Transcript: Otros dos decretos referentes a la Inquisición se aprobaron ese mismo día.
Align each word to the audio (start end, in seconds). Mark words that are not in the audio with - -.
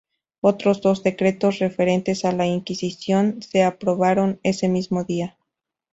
Otros 0.41 0.81
dos 0.81 1.03
decretos 1.03 1.59
referentes 1.59 2.25
a 2.25 2.31
la 2.31 2.47
Inquisición 2.47 3.39
se 3.43 3.61
aprobaron 3.61 4.39
ese 4.41 4.67
mismo 4.67 5.03
día. 5.03 5.37